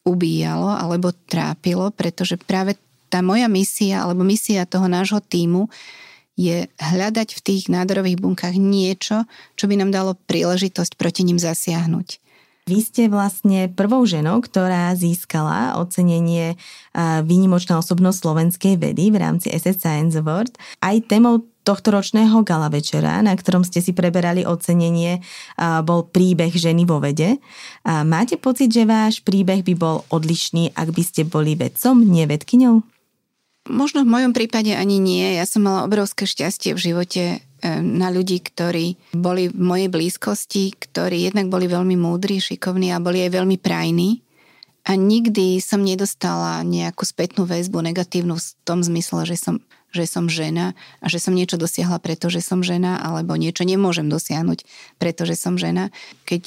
[0.00, 2.80] ubíjalo alebo trápilo, pretože práve
[3.12, 5.68] tá moja misia alebo misia toho nášho týmu
[6.40, 9.28] je hľadať v tých nádorových bunkách niečo,
[9.60, 12.29] čo by nám dalo príležitosť proti ním zasiahnuť.
[12.68, 16.54] Vy ste vlastne prvou ženou, ktorá získala ocenenie
[17.24, 20.54] výnimočná osobnosť slovenskej vedy v rámci SS Science Award.
[20.78, 25.20] Aj témou tohto ročného gala večera, na ktorom ste si preberali ocenenie,
[25.84, 27.36] bol príbeh ženy vo vede.
[27.84, 32.80] Máte pocit, že váš príbeh by bol odlišný, ak by ste boli vedcom, nie vedkyňou?
[33.68, 35.36] Možno v mojom prípade ani nie.
[35.36, 37.22] Ja som mala obrovské šťastie v živote
[37.64, 43.24] na ľudí, ktorí boli v mojej blízkosti, ktorí jednak boli veľmi múdri, šikovní a boli
[43.24, 44.20] aj veľmi prajní.
[44.88, 49.60] A nikdy som nedostala nejakú spätnú väzbu negatívnu v tom zmysle, že som,
[49.92, 50.72] že som žena
[51.04, 54.64] a že som niečo dosiahla, pretože som žena, alebo niečo nemôžem dosiahnuť,
[54.96, 55.92] pretože som žena.
[56.24, 56.42] Keď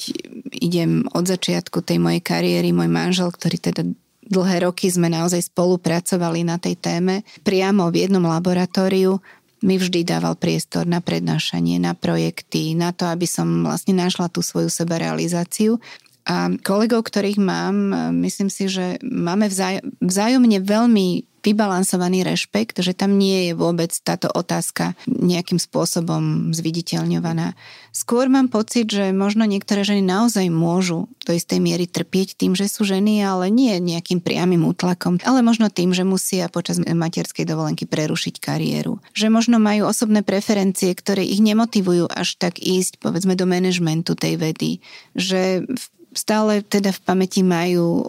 [0.50, 3.82] idem od začiatku tej mojej kariéry, môj manžel, ktorý teda
[4.24, 9.20] dlhé roky sme naozaj spolupracovali na tej téme, priamo v jednom laboratóriu
[9.64, 14.44] mi vždy dával priestor na prednášanie, na projekty, na to, aby som vlastne našla tú
[14.44, 15.80] svoju sebarealizáciu.
[16.28, 17.76] A kolegov, ktorých mám,
[18.20, 24.32] myslím si, že máme vzáj- vzájomne veľmi vybalansovaný rešpekt, že tam nie je vôbec táto
[24.32, 27.52] otázka nejakým spôsobom zviditeľňovaná.
[27.94, 32.66] Skôr mám pocit, že možno niektoré ženy naozaj môžu do istej miery trpieť tým, že
[32.66, 37.86] sú ženy, ale nie nejakým priamým útlakom, ale možno tým, že musia počas materskej dovolenky
[37.86, 38.98] prerušiť kariéru.
[39.14, 44.42] Že možno majú osobné preferencie, ktoré ich nemotivujú až tak ísť, povedzme, do manažmentu tej
[44.42, 44.82] vedy.
[45.14, 48.08] Že v stále teda v pamäti majú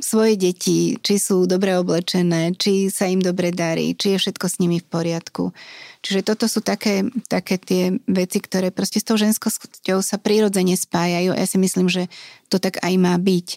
[0.00, 4.58] svoje deti, či sú dobre oblečené, či sa im dobre darí, či je všetko s
[4.58, 5.52] nimi v poriadku.
[6.02, 11.36] Čiže toto sú také, také tie veci, ktoré proste s tou ženskosťou sa prirodzene spájajú.
[11.36, 12.10] Ja si myslím, že
[12.50, 13.48] to tak aj má byť.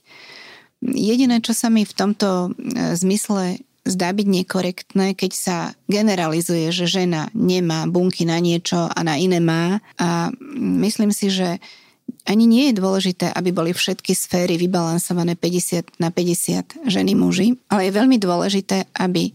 [0.85, 6.89] Jediné, čo sa mi v tomto e, zmysle zdá byť nekorektné, keď sa generalizuje, že
[6.89, 9.77] žena nemá bunky na niečo a na iné má.
[10.01, 11.61] A myslím si, že
[12.25, 17.89] ani nie je dôležité, aby boli všetky sféry vybalansované 50 na 50 ženy muži, ale
[17.89, 19.29] je veľmi dôležité, aby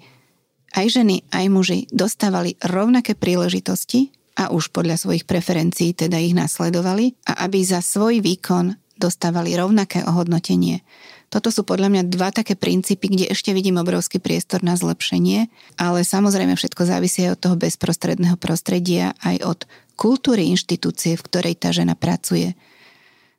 [0.74, 7.14] aj ženy, aj muži dostávali rovnaké príležitosti a už podľa svojich preferencií teda ich nasledovali
[7.26, 10.82] a aby za svoj výkon dostávali rovnaké ohodnotenie.
[11.30, 15.46] Toto sú podľa mňa dva také princípy, kde ešte vidím obrovský priestor na zlepšenie,
[15.78, 19.60] ale samozrejme všetko závisí aj od toho bezprostredného prostredia, aj od
[19.94, 22.58] kultúry inštitúcie, v ktorej tá žena pracuje.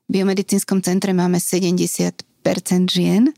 [0.08, 2.24] V biomedicínskom centre máme 70%
[2.88, 3.34] žien, e,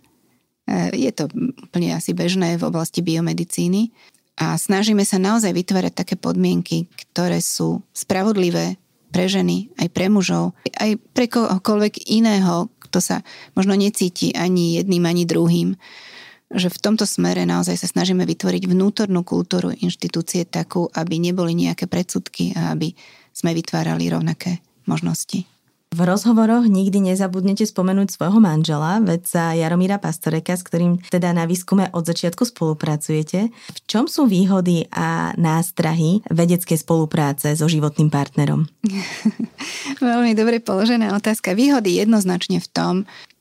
[1.01, 1.33] je to
[1.65, 3.89] úplne asi bežné v oblasti biomedicíny
[4.37, 8.77] a snažíme sa naozaj vytvárať také podmienky, ktoré sú spravodlivé
[9.13, 13.25] pre ženy, aj pre mužov, aj pre kohokoľvek iného, kto sa
[13.57, 15.73] možno necíti ani jedným, ani druhým.
[16.53, 21.89] Že v tomto smere naozaj sa snažíme vytvoriť vnútornú kultúru inštitúcie takú, aby neboli nejaké
[21.89, 22.93] predsudky a aby
[23.33, 25.52] sme vytvárali rovnaké možnosti.
[25.93, 31.93] V rozhovoroch nikdy nezabudnete spomenúť svojho manžela, vedca Jaromíra Pastoreka, s ktorým teda na výskume
[31.93, 33.53] od začiatku spolupracujete.
[33.53, 38.65] V čom sú výhody a nástrahy vedeckej spolupráce so životným partnerom?
[40.01, 41.53] Veľmi dobre položená otázka.
[41.53, 42.93] Výhody jednoznačne v tom,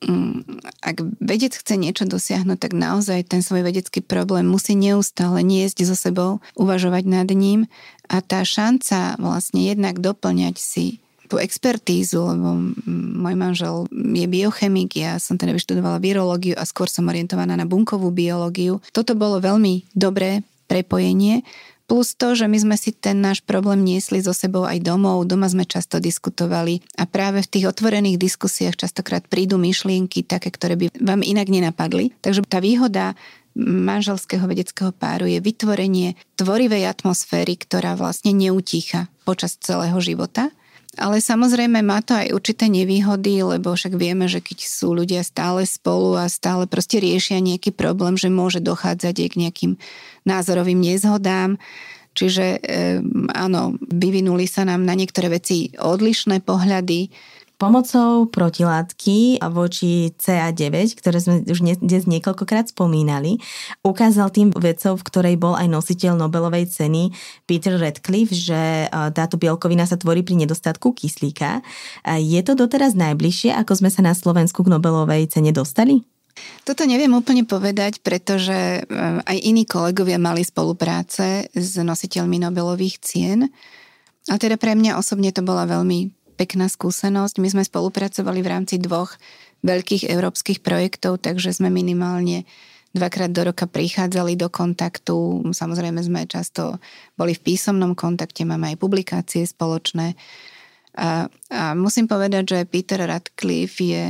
[0.05, 5.89] mm, ak vedec chce niečo dosiahnuť, tak naozaj ten svoj vedecký problém musí neustále niesť
[5.89, 7.65] so sebou, uvažovať nad ním
[8.13, 11.02] a tá šanca vlastne jednak doplňať si
[11.33, 17.09] tú expertízu, lebo môj manžel je biochemik, ja som teda vyštudovala virológiu a skôr som
[17.09, 18.77] orientovaná na bunkovú biológiu.
[18.93, 21.41] Toto bolo veľmi dobré prepojenie,
[21.83, 25.51] Plus to, že my sme si ten náš problém niesli so sebou aj domov, doma
[25.51, 30.95] sme často diskutovali a práve v tých otvorených diskusiách častokrát prídu myšlienky také, ktoré by
[30.95, 32.15] vám inak nenapadli.
[32.23, 33.19] Takže tá výhoda
[33.59, 40.55] manželského vedeckého páru je vytvorenie tvorivej atmosféry, ktorá vlastne neutícha počas celého života
[40.97, 45.65] ale samozrejme má to aj určité nevýhody, lebo však vieme, že keď sú ľudia stále
[45.65, 49.71] spolu a stále proste riešia nejaký problém, že môže dochádzať aj k nejakým
[50.29, 51.57] názorovým nezhodám.
[52.13, 52.59] Čiže e,
[53.33, 57.09] áno, vyvinuli sa nám na niektoré veci odlišné pohľady,
[57.63, 63.39] Pomocou protilátky voči CA9, ktoré sme už dnes niekoľkokrát spomínali,
[63.87, 67.15] ukázal tým vedcov, v ktorej bol aj nositeľ Nobelovej ceny
[67.47, 71.63] Peter Radcliffe, že táto bielkovina sa tvorí pri nedostatku kyslíka.
[72.19, 76.03] Je to doteraz najbližšie, ako sme sa na Slovensku k Nobelovej cene dostali?
[76.67, 78.83] Toto neviem úplne povedať, pretože
[79.23, 83.47] aj iní kolegovia mali spolupráce s nositeľmi Nobelových cien.
[84.27, 86.11] A teda pre mňa osobne to bola veľmi
[86.43, 87.39] pekná skúsenosť.
[87.39, 89.15] My sme spolupracovali v rámci dvoch
[89.63, 92.43] veľkých európskych projektov, takže sme minimálne
[92.91, 95.47] dvakrát do roka prichádzali do kontaktu.
[95.55, 96.83] Samozrejme sme často
[97.15, 100.19] boli v písomnom kontakte, máme aj publikácie spoločné.
[100.99, 104.05] A, a musím povedať, že Peter Radcliffe je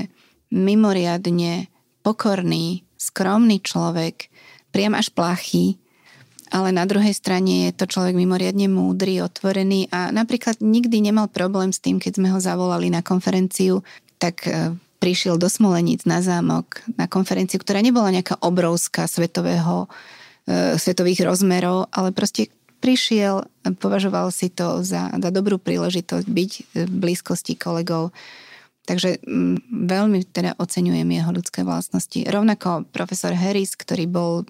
[0.50, 1.70] mimoriadne
[2.02, 4.28] pokorný, skromný človek,
[4.74, 5.80] priam až plachý,
[6.54, 11.74] ale na druhej strane je to človek mimoriadne múdry, otvorený a napríklad nikdy nemal problém
[11.74, 13.82] s tým, keď sme ho zavolali na konferenciu,
[14.22, 19.90] tak e, prišiel do Smoleníc na zámok na konferenciu, ktorá nebola nejaká obrovská svetového,
[20.46, 23.50] e, svetových rozmerov, ale proste prišiel,
[23.82, 28.14] považoval si to za, za dobrú príležitosť byť v blízkosti kolegov.
[28.84, 32.20] Takže mm, veľmi teda oceňujem jeho ľudské vlastnosti.
[32.28, 34.44] Rovnako profesor Harris, ktorý bol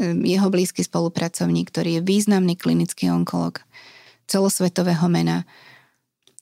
[0.00, 3.60] jeho blízky spolupracovník, ktorý je významný klinický onkolog
[4.30, 5.44] celosvetového mena.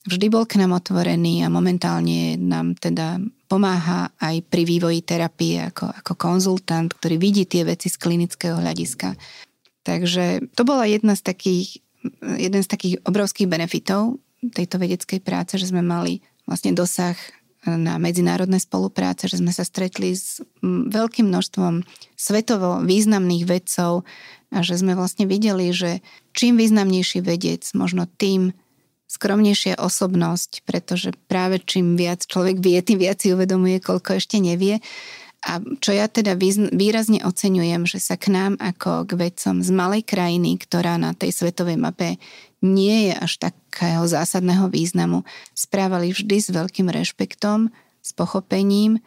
[0.07, 5.91] Vždy bol k nám otvorený a momentálne nám teda pomáha aj pri vývoji terapie ako,
[5.91, 9.13] ako konzultant, ktorý vidí tie veci z klinického hľadiska.
[9.83, 11.83] Takže to bola jedna z takých,
[12.39, 17.13] jeden z takých obrovských benefitov tejto vedeckej práce, že sme mali vlastne dosah
[17.65, 21.85] na medzinárodné spolupráce, že sme sa stretli s veľkým množstvom
[22.17, 24.01] svetovo významných vedcov
[24.49, 26.01] a že sme vlastne videli, že
[26.33, 28.57] čím významnejší vedec, možno tým
[29.11, 34.79] skromnejšia osobnosť, pretože práve čím viac človek vie, tým viac si uvedomuje, koľko ešte nevie.
[35.41, 40.05] A čo ja teda výrazne oceňujem, že sa k nám ako k vedcom z malej
[40.05, 42.21] krajiny, ktorá na tej svetovej mape
[42.61, 45.25] nie je až takého zásadného významu,
[45.57, 49.01] správali vždy s veľkým rešpektom, s pochopením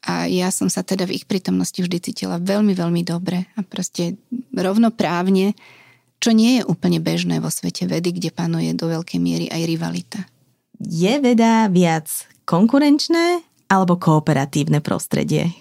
[0.00, 4.16] a ja som sa teda v ich prítomnosti vždy cítila veľmi, veľmi dobre a proste
[4.56, 5.52] rovnoprávne,
[6.24, 10.20] čo nie je úplne bežné vo svete vedy, kde panuje do veľkej miery aj rivalita.
[10.80, 12.08] Je veda viac
[12.48, 15.54] konkurenčné alebo kooperatívne prostredie?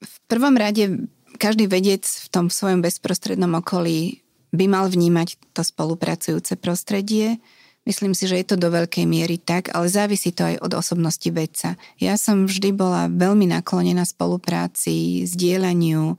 [0.00, 1.06] V prvom rade
[1.36, 7.36] každý vedec v tom svojom bezprostrednom okolí by mal vnímať to spolupracujúce prostredie.
[7.84, 11.28] Myslím si, že je to do veľkej miery tak, ale závisí to aj od osobnosti
[11.32, 11.76] vedca.
[12.00, 16.16] Ja som vždy bola veľmi naklonená spolupráci, zdieľaniu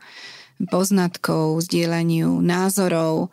[0.70, 3.30] poznatkov, zdieľaniu názorov,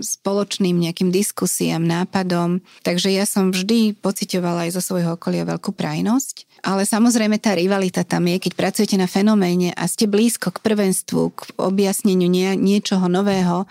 [0.00, 2.64] spoločným nejakým diskusiám, nápadom.
[2.80, 6.48] Takže ja som vždy pocitovala aj zo svojho okolia veľkú prajnosť.
[6.64, 11.22] Ale samozrejme tá rivalita tam je, keď pracujete na fenoméne a ste blízko k prvenstvu,
[11.32, 13.64] k objasneniu nie, niečoho nového,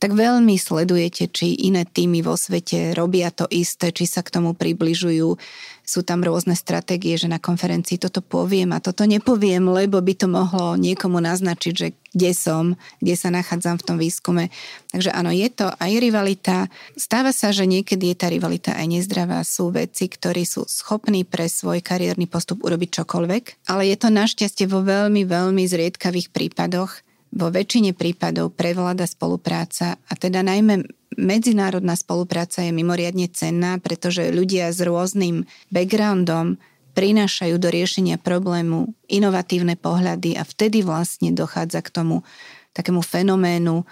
[0.00, 4.56] tak veľmi sledujete, či iné týmy vo svete robia to isté, či sa k tomu
[4.56, 5.36] približujú.
[5.84, 10.24] Sú tam rôzne stratégie, že na konferencii toto poviem a toto nepoviem, lebo by to
[10.24, 14.50] mohlo niekomu naznačiť, že kde som, kde sa nachádzam v tom výskume.
[14.90, 16.66] Takže áno, je to aj rivalita.
[16.98, 19.46] Stáva sa, že niekedy je tá rivalita aj nezdravá.
[19.46, 24.66] Sú veci, ktorí sú schopní pre svoj kariérny postup urobiť čokoľvek, ale je to našťastie
[24.66, 26.90] vo veľmi, veľmi zriedkavých prípadoch,
[27.30, 30.82] vo väčšine prípadov prevláda spolupráca a teda najmä
[31.14, 36.58] medzinárodná spolupráca je mimoriadne cenná, pretože ľudia s rôznym backgroundom
[36.92, 42.26] prinášajú do riešenia problému inovatívne pohľady a vtedy vlastne dochádza k tomu
[42.74, 43.82] takému fenoménu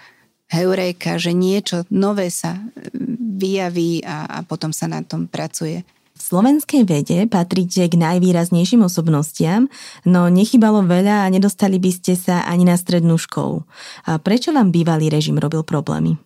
[0.49, 2.57] heuréka, že niečo nové sa
[3.39, 5.85] vyjaví a, a potom sa na tom pracuje.
[6.19, 9.71] V slovenskej vede patríte k najvýraznejším osobnostiam,
[10.03, 13.63] no nechybalo veľa a nedostali by ste sa ani na strednú školu.
[14.03, 16.19] A prečo vám bývalý režim robil problémy?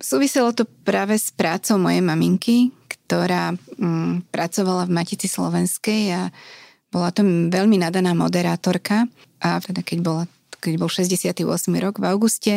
[0.00, 6.22] Súviselo to práve s prácou mojej maminky, ktorá mm, pracovala v Matici Slovenskej a
[6.90, 9.06] bola to veľmi nadaná moderátorka
[9.38, 10.24] a teda keď, bola,
[10.58, 11.44] keď bol 68.
[11.78, 12.54] rok v auguste,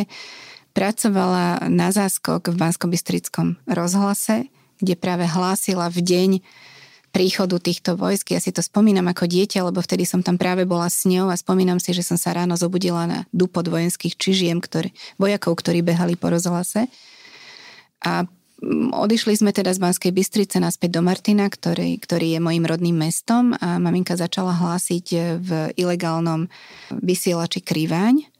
[0.74, 2.90] pracovala na záskok v bansko
[3.68, 4.50] rozhlase
[4.84, 6.30] kde práve hlásila v deň
[7.14, 8.34] príchodu týchto vojsk.
[8.34, 11.38] Ja si to spomínam ako dieťa, lebo vtedy som tam práve bola s ňou a
[11.38, 16.18] spomínam si, že som sa ráno zobudila na dupot vojenských čižiem, ktorý, vojakov, ktorí behali
[16.18, 16.90] po rozhlase.
[18.04, 22.64] A mm, odišli sme teda z Banskej Bystrice naspäť do Martina, ktorý, ktorý je mojim
[22.68, 25.06] rodným mestom a maminka začala hlásiť
[25.40, 26.46] v ilegálnom
[26.92, 28.34] vysielači Kriváň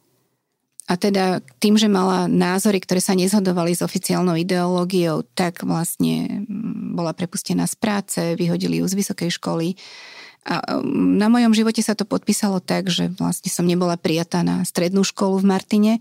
[0.84, 6.92] a teda tým, že mala názory, ktoré sa nezhodovali s oficiálnou ideológiou, tak vlastne mm,
[6.92, 9.80] bola prepustená z práce, vyhodili ju z vysokej školy.
[10.44, 14.60] A mm, na mojom živote sa to podpísalo tak, že vlastne som nebola prijatá na
[14.68, 15.92] strednú školu v Martine,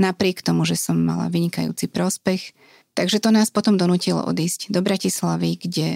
[0.00, 2.56] napriek tomu, že som mala vynikajúci prospech.
[2.94, 5.88] Takže to nás potom donútilo odísť do Bratislavy, kde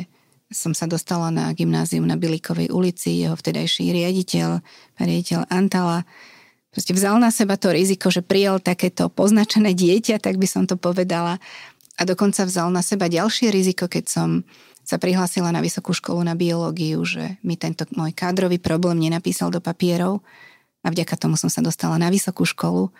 [0.52, 4.62] som sa dostala na gymnázium na Bilikovej ulici, jeho vtedajší riaditeľ,
[5.02, 6.06] riaditeľ Antala,
[6.70, 10.78] proste vzal na seba to riziko, že prijal takéto poznačené dieťa, tak by som to
[10.78, 11.42] povedala.
[11.98, 14.28] A dokonca vzal na seba ďalšie riziko, keď som
[14.84, 19.58] sa prihlásila na vysokú školu na biológiu, že mi tento môj kádrový problém nenapísal do
[19.58, 20.20] papierov
[20.84, 22.92] a vďaka tomu som sa dostala na vysokú školu.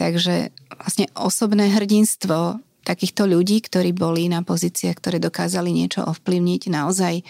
[0.00, 7.24] Takže vlastne osobné hrdinstvo takýchto ľudí, ktorí boli na pozíciách, ktoré dokázali niečo ovplyvniť, naozaj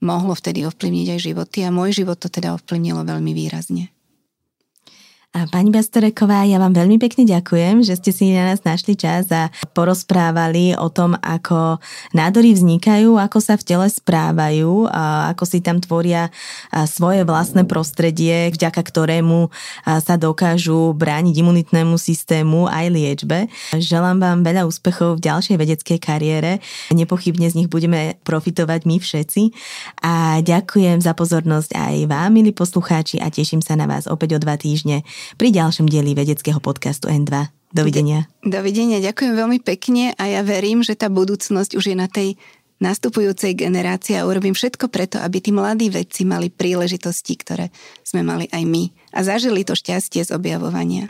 [0.00, 3.95] mohlo vtedy ovplyvniť aj životy a môj život to teda ovplyvnilo veľmi výrazne.
[5.36, 9.28] A pani Bastoreková, ja vám veľmi pekne ďakujem, že ste si na nás našli čas
[9.28, 11.76] a porozprávali o tom, ako
[12.16, 16.32] nádory vznikajú, ako sa v tele správajú, a ako si tam tvoria
[16.88, 19.52] svoje vlastné prostredie, vďaka ktorému
[19.84, 23.52] sa dokážu brániť imunitnému systému aj liečbe.
[23.76, 26.64] Želám vám veľa úspechov v ďalšej vedeckej kariére.
[26.96, 29.52] Nepochybne z nich budeme profitovať my všetci.
[30.00, 34.40] A ďakujem za pozornosť aj vám, milí poslucháči, a teším sa na vás opäť o
[34.40, 35.04] dva týždne
[35.34, 37.50] pri ďalšom dieli vedeckého podcastu N2.
[37.74, 38.30] Dovidenia.
[38.46, 42.38] Dovidenia, ďakujem veľmi pekne a ja verím, že tá budúcnosť už je na tej
[42.78, 47.72] nastupujúcej generácii a urobím všetko preto, aby tí mladí vedci mali príležitosti, ktoré
[48.04, 48.84] sme mali aj my
[49.16, 51.08] a zažili to šťastie z objavovania.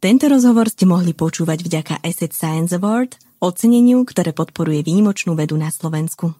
[0.00, 5.72] Tento rozhovor ste mohli počúvať vďaka Asset Science Award, oceneniu, ktoré podporuje výnimočnú vedu na
[5.72, 6.36] Slovensku.